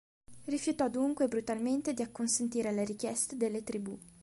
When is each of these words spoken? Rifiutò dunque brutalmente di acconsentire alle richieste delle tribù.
Rifiutò 0.45 0.89
dunque 0.89 1.27
brutalmente 1.27 1.93
di 1.93 2.01
acconsentire 2.01 2.69
alle 2.69 2.85
richieste 2.85 3.37
delle 3.37 3.61
tribù. 3.63 3.95